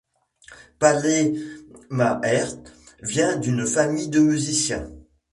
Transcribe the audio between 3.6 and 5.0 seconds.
famille de musiciens.